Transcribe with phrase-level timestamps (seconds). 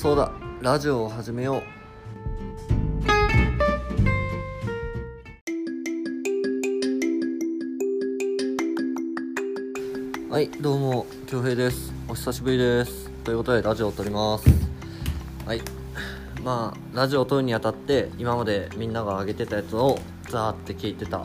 [0.00, 0.30] そうだ
[0.62, 1.60] ラジオを始めよ
[10.28, 10.32] う。
[10.32, 11.92] はいどうも恭平です。
[12.08, 13.10] お久しぶりです。
[13.24, 14.48] ということでラジオを撮ります。
[15.44, 15.62] はい。
[16.44, 21.24] まあラジオを撮るにあたって今までみんなが上げてたやつをザーって聞いてた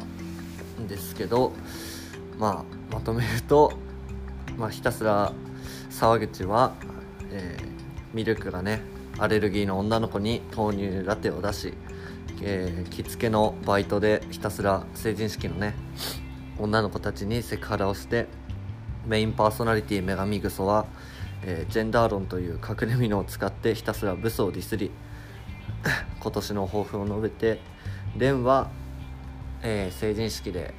[0.80, 1.52] んですけど
[2.40, 3.71] まあまとめると
[4.57, 5.32] まあひたすら
[5.92, 6.74] 沢口は、
[7.29, 7.72] えー
[8.14, 8.82] ミルクがね
[9.18, 11.74] アレルギーの女の子に豆乳ラテを出し、
[12.42, 15.76] えー着付けのバイトでひたすら成人式のね
[16.60, 18.28] 女の子たちにセクハラをして
[19.06, 20.86] メインパーソナリティ女神グソは、
[21.44, 24.92] えージェンダー論という隠れ蓑を使ってひたすらブスをディスり
[26.20, 27.60] 今年の抱負を述べて
[28.18, 28.70] レンは、
[29.64, 30.74] えー成人式で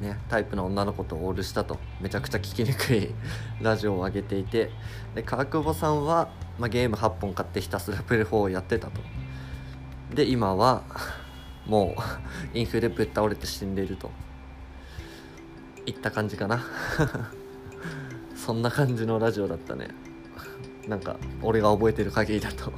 [0.00, 1.78] ね、タイプの女の子とオールしたと。
[2.00, 3.14] めちゃくちゃ聞きにくい
[3.62, 4.70] ラジオを上げていて。
[5.14, 9.00] で川久保さんは、まあ、ゲーム8本買ってひたすらプレ4をやってたと。
[10.14, 10.82] で今は
[11.66, 12.00] もう
[12.58, 14.10] インフレぶっ倒れて死んでいると。
[15.86, 16.62] いった感じかな。
[18.34, 19.88] そんな感じのラジオだったね。
[20.86, 22.72] なんか俺が覚えてる限りだと。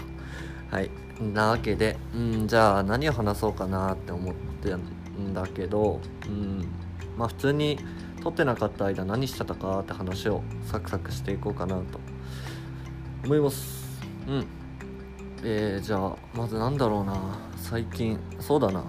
[0.70, 0.90] はい。
[1.20, 6.87] なわけでうんじゃあ何を話そうかなって思ってんだけどうん。
[7.18, 7.78] まあ普通に
[8.22, 12.00] 撮ってなかった間何してたかって話をサクサクしていこうかなと
[13.24, 14.00] 思います。
[14.26, 14.46] うん。
[15.44, 17.38] えー、じゃあまずなんだろうな。
[17.56, 18.84] 最近そうだな。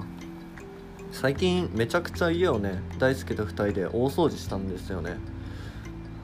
[1.11, 5.17] 最近めちゃくちゃ家をね大輔と2人で大掃除したんですよね。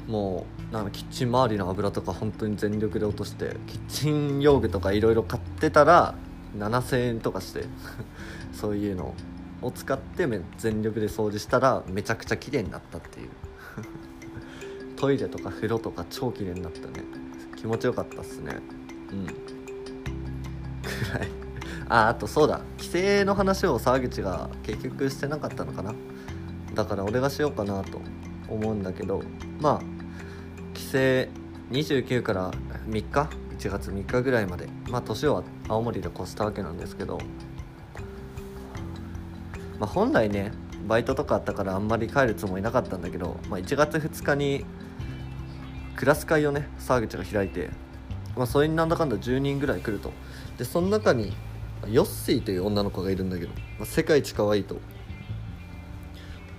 [0.07, 6.15] もうなんかキッチン周りの油とか本当に全力で落としてキッチン用具とかいろいろ買ってたら
[6.57, 7.65] 7000円とかして
[8.53, 9.13] そういうの
[9.61, 13.29] を使って全力で掃除したらめちゃくちゃ綺麗になったっていう。
[14.95, 17.03] トイレとか風呂とか超綺麗になったね。
[17.55, 18.57] 気持ちよかったっすね。
[19.11, 19.25] うん。
[19.25, 19.33] く
[21.13, 21.27] らい。
[21.89, 22.61] ああとそうだ。
[22.77, 25.93] 帰省の話を沢口が結局してなかったのかな。
[26.73, 28.01] だから俺がしようかなと
[28.47, 29.21] 思うんだけど
[29.61, 29.81] まあ
[30.73, 30.97] 帰省
[31.71, 32.51] 29から
[32.87, 34.67] 3日？1月3日ぐらいまで。
[34.89, 37.19] まあ年を青森で越したわけなんですけど
[39.79, 40.51] まあ本来ね
[40.87, 44.65] バイトとかあったからあんまり帰るつもりなかったんだけど、まあ、1月2日に
[45.95, 47.69] クラス会をね沢口が開いて、
[48.35, 50.11] まあ、それになんだかんだ10人ぐらい来ると。
[50.57, 51.33] でその中に
[51.89, 54.77] ヨッシーという女の子がいるんだけど、まあ、世界一可愛いと。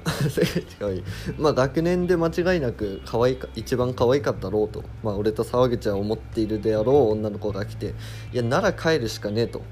[0.29, 1.05] 世界一可愛い。
[1.39, 7.95] まあ学年で間違いなく可愛いか一番可愛かったろうと、まあ、俺と沢口は思っているであろう女の子が来て
[8.33, 9.63] いやなら帰るしかねえと。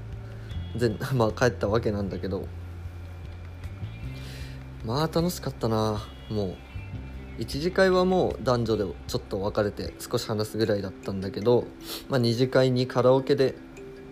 [0.77, 2.47] で まあ帰ったわけなんだけど。
[4.85, 6.05] まあ楽しかったな。
[6.29, 6.55] もう
[7.37, 11.65] 一次会はもう男女でちょっと分かれて少し話すぐらいだったんだけど、
[12.09, 13.55] まあ、二次会にカラオケで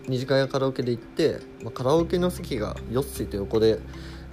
[0.08, 3.78] 二次会はカラオケで行って、まあ、カラオケの席がヨッシーと横で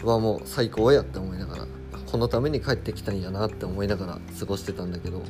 [0.04, 1.68] はもう最高やって思いながら
[2.12, 5.24] このために帰ってきたんやなって思いながら過ごしてたんだけど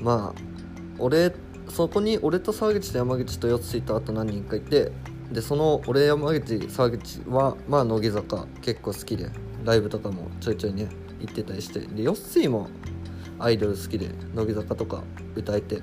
[0.00, 0.40] まあ
[0.98, 1.32] 俺
[1.70, 4.92] そこに俺と沢口と山口とヨッシーとあと何人かいて
[5.32, 9.30] でその俺山口沢口はまあ乃木坂結構好きで
[9.68, 10.88] ライブとかもちょいちょいね
[11.20, 12.70] 行ってたりしてでヨッシーも
[13.38, 15.02] アイドル好きで乃木坂とか
[15.34, 15.82] 歌えて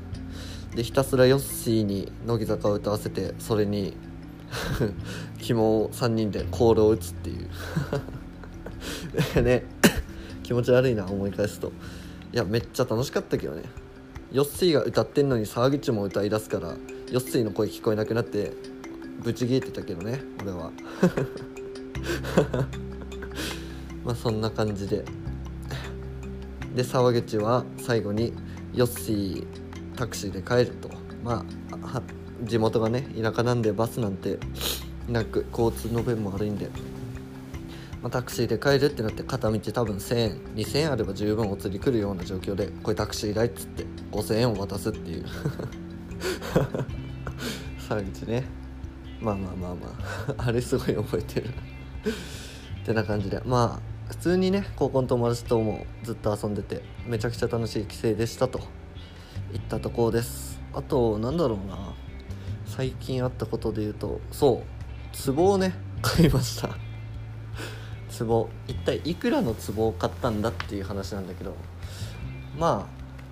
[0.75, 3.95] でひたすらヨッシーに乃木坂を歌わせてそれに
[5.39, 7.47] 肝を3人でコールを打つっていう。
[9.43, 9.65] ね
[10.41, 11.71] 気持ち悪いな思い返すと。
[12.33, 13.63] いやめっちゃ楽しかったけどね。
[14.31, 16.69] ヨッシーが歌ってんのに沢口も歌いだすから
[17.11, 18.51] ヨッシーの声聞こえなくなって
[19.23, 20.71] ブチギレてたけどね俺は。
[24.05, 25.03] まあそんな感じで。
[26.75, 28.33] で沢口は最後に
[28.73, 29.47] ヨッシー
[29.95, 30.89] タクシーで帰ると。
[31.23, 32.01] まあ
[32.43, 34.37] 地元がね田舎なんでバスなんて
[35.07, 36.69] なく交通の便も悪いんで、
[38.01, 45.25] まあ、タクシーで帰るってなって片道多分1000円2000円あれば十分お釣り来るような状況でこれタクシー代っつって5000円を渡すっていう。
[47.87, 48.43] 沢口ね。
[49.21, 49.87] まあまあまあま
[50.37, 50.45] あ。
[50.49, 51.49] あれすごい覚えてる。
[51.49, 51.51] っ
[52.85, 53.41] てな感じで。
[53.45, 58.59] まあ普通にね高校の友達ともずっと遊んでてめちゃくちゃ楽しい帰省でしたと。
[59.53, 60.59] いったところです。
[60.73, 61.93] あとなんだろうな。
[62.65, 64.63] 最近あったことで言うとそ
[65.29, 65.33] う。
[65.33, 66.69] 壺をね買いました。
[68.19, 68.49] 壺。
[68.67, 71.55] 一体いくらの壺を買ったんだっていう話なんだけど。
[72.57, 72.87] ま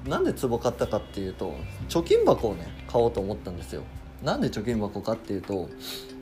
[0.05, 1.55] あなんで壺買ったかっていうと
[1.87, 3.83] 貯金箱をね買おうと思ったんですよ。
[4.21, 5.69] なんで貯金箱かっていうと、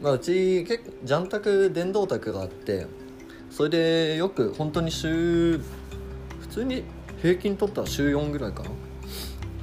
[0.01, 2.87] まあ、うち結構ジャン卓電動卓があって
[3.51, 5.59] それでよく本当に週
[6.39, 6.83] 普通に
[7.21, 8.69] 平均取ったら週4ぐらいかな。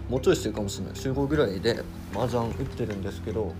[0.08, 0.96] もうちょいしてるかもしれない。
[0.96, 1.82] 週5ぐらいで
[2.14, 3.52] 麻雀打ってるんですけど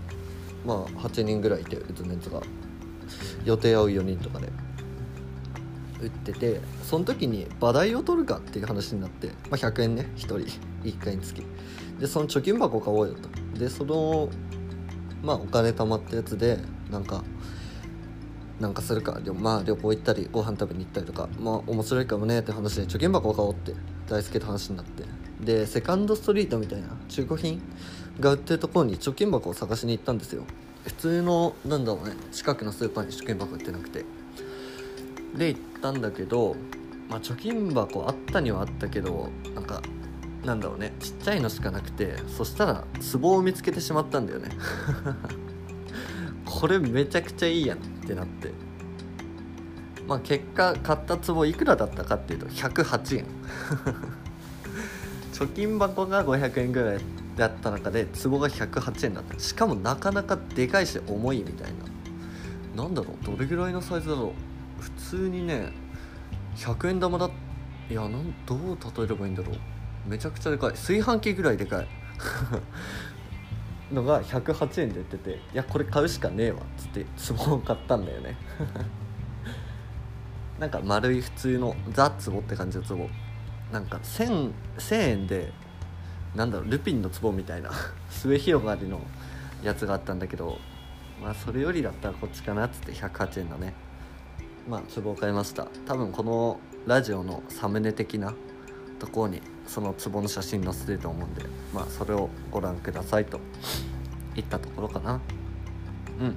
[0.65, 2.41] まあ8人ぐらいいて打つメンツが
[3.43, 4.49] 予定合う4人とかで。
[6.01, 10.37] 打っててその時に場代を取るかっていう話になって、まあ、100円ね1人。
[10.83, 11.43] 1回につき。
[11.99, 13.59] でその貯金箱買おうよと。
[13.59, 14.29] でその
[15.21, 16.59] まあお金貯まったやつで
[16.89, 17.23] なんか
[18.59, 23.73] なんかするかまあ旅行行ったりご飯食べに行ったりとかまあ面白いかもねって話で貯金箱を買おうって
[24.07, 25.03] 大輔と話になって。
[25.39, 27.61] でセカンドストリートみたいな中古品
[28.19, 30.43] が売ってるところに貯金箱を探しに行ったんですよ。
[30.83, 34.05] 普通のなんだろうね近くのスーパーに貯金箱売ってなくて。
[35.37, 36.55] で行ったんだけど、
[37.07, 39.81] まあ、貯金箱あったにはあったけどなんか
[40.43, 42.83] なんだろうねちっちゃいのしかなくてそしたら
[43.13, 44.49] 壺を見つけてしまったんだよね。
[46.45, 47.98] これめちゃくちゃいいやん。
[48.09, 48.51] ってなって。
[50.07, 53.25] まあ結果買った壺いくらだったかっていうと108円。
[55.33, 56.99] 貯金箱が500円ぐらい
[57.37, 59.39] だった中で壺が108円だった。
[59.39, 61.71] しかもなかなかでかいし重いみたい
[62.75, 62.83] な。
[62.83, 64.33] なんだろうどれぐらいのサイズだろ
[64.79, 64.81] う。
[64.81, 65.71] 普通にね
[66.55, 67.29] 100円玉だ
[67.89, 69.57] いやなんどう例えればいいんだろう。
[70.07, 70.71] めちゃくちゃでかい。
[70.71, 71.87] 炊飯器ぐらいでかい。
[73.91, 77.05] のが108円で売ってていやこれ買うしかねえわっつって
[77.45, 78.37] 壺を買ったんだよね。
[80.59, 83.09] なんか丸い普通のザ・壺って感じの壺
[83.71, 85.51] なんか 1000, 1000円で
[86.35, 87.71] なんだろうルピンの壺みたいな
[88.09, 89.01] 末広がりの
[89.63, 90.59] やつがあったんだけど
[91.21, 93.73] まあそれよりだったらこっちかなっつって108円のね。
[94.67, 95.67] まあ壺を買いました。
[95.85, 98.33] 多分このラジオのサムネ的な
[98.99, 101.43] ところにその壺の写真載せてると思うんで
[101.73, 103.39] まあそれをご覧くださいと
[104.35, 105.19] いったところかな。
[106.19, 106.35] うん。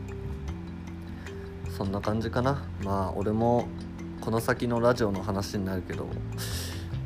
[1.76, 2.64] そんな感じかな。
[2.82, 3.66] まあ俺も
[4.22, 6.06] この先のラジオの話になるけど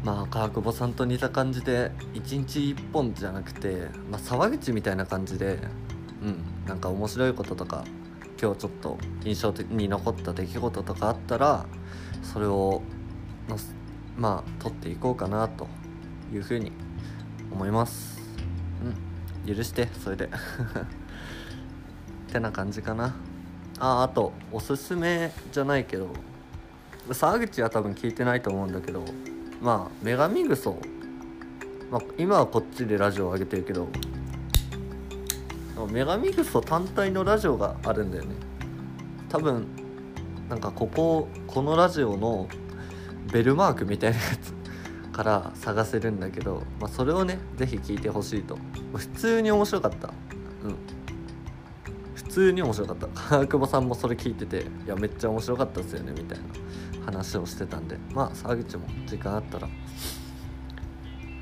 [0.04, 5.58] まあ川久保さんと似た感じで1日1本じゃなくて、まあ、沢口みたいな感じで
[6.22, 7.84] うんなんか面白いこととか
[8.40, 11.64] 今日ちょっと印象的に残った出来事とかあったら
[12.22, 12.82] それを
[13.48, 13.56] の
[14.16, 15.68] まあ撮っていこうかなと
[16.32, 16.72] いうふうに
[17.52, 18.20] 思います。
[18.82, 20.26] うん許してそれで。
[22.28, 23.14] ってな感じかな。
[23.78, 26.08] ああとおすすめじゃないけど
[27.12, 29.04] 沢口は多分聞いてないと思うんだけど
[29.60, 30.78] まあ女神グソ、
[31.90, 33.88] まあ、今はこっちでラジオを上げてるけど
[35.76, 38.34] 女神グソ単体のラジオがあるんだよね。
[39.28, 39.66] 多分
[40.48, 42.48] なんかこここのラジオの
[43.32, 44.54] ベルマークみたいなやつ
[45.12, 48.58] から探せるんだけど、まあ、それをね是非聞いてほしいと。
[48.94, 50.08] 普通に面白かった。
[50.62, 50.76] うん。
[52.14, 53.06] 普通に面白かった。
[53.08, 56.44] 川久保さんもそれ聞いてていやめっちゃ面白かったですよねみたいな
[57.06, 57.96] 話をしてたんで。
[58.12, 59.68] まあ沢口も時間あったら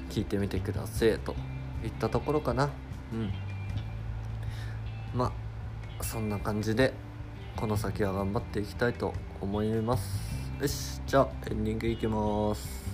[0.08, 1.34] 聞いてみてくださいと。
[1.84, 2.70] いったところかな。
[3.12, 3.32] うん。
[5.14, 5.32] ま
[6.00, 6.94] あそんな感じで
[7.56, 10.44] この先は頑張っていきたいと思います。
[10.60, 12.84] よしじゃあエンディングいきます。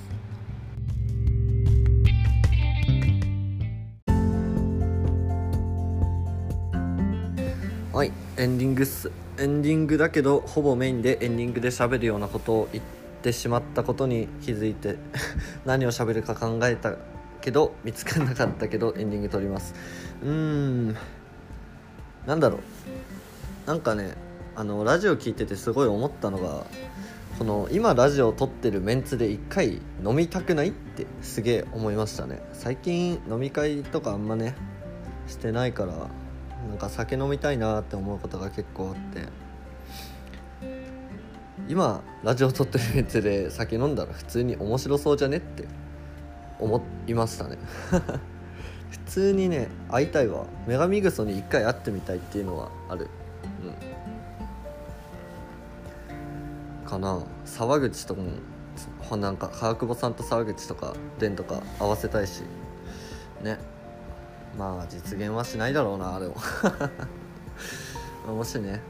[7.93, 9.13] はいエンディングっす。
[9.39, 12.85] エンディングだけどほぼメインでエンディングで喋るようなことを言っ
[13.23, 14.97] てしまったことに気づいて
[15.67, 16.95] 何を喋るか考えた
[17.43, 19.75] けど見つからなかったけどエンディング撮ります。
[20.23, 20.97] うーん
[22.27, 22.61] なんだろう。
[23.67, 24.15] なんかね
[24.57, 26.65] あのラジオ聞いててすごい思ったのが
[27.41, 32.43] この今ラジオを撮ってるメンツで一回飲みたくないってすげえ思いましたね。
[32.53, 34.55] 最近飲み会とかあんまね
[35.27, 35.95] してないから
[36.69, 39.27] なんか酒飲みたいなって思うことが結構あって。
[41.67, 45.65] 今ラジオ撮ってるメンツで酒飲んだら普通に面白そうじゃねって
[46.59, 47.57] 思いましたね。
[48.91, 50.45] 普通にね会いたいわ。
[50.69, 53.09] 女神グソに一回会ってみたいっていうのはある。
[53.65, 54.00] うん。
[56.91, 57.23] かな。
[57.45, 58.21] 沢口とか
[59.09, 62.43] もなんか川久保さんと沢口とか蓮とか合わせたいし。
[63.43, 63.59] ね。
[64.59, 66.35] まあ実現はしないだろうなでも
[68.35, 68.81] もしね。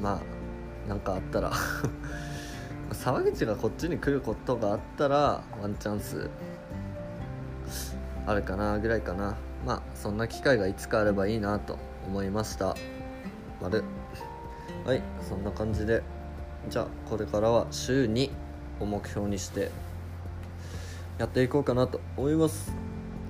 [0.00, 0.20] ま
[0.86, 1.52] あなんかあったら。
[2.92, 6.30] 沢口がこっちに来ることがあったらワンチャンス。
[8.24, 9.34] あるかなぐらいかな。
[9.66, 11.76] まあそんな機会がいつかあればいいなと
[12.06, 12.76] 思いました。
[13.60, 13.82] 丸
[14.84, 16.04] はいそんな感じで
[16.68, 18.30] じゃあこれからは週2
[18.80, 19.70] を目標にして
[21.18, 22.74] やっていこうかなと思います。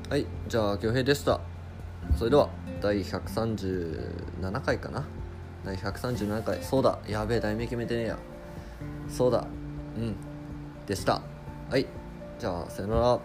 [0.09, 1.41] はいじゃあ恭平でした。
[2.17, 2.49] それでは
[2.81, 5.05] 第137回かな。
[5.65, 6.63] 第137回。
[6.63, 8.19] そうだやべえ題名決めてねえや。
[9.09, 9.47] そうだ
[9.97, 10.17] うん
[10.87, 11.21] でした。
[11.69, 11.87] はい
[12.39, 13.21] じゃあさよなら。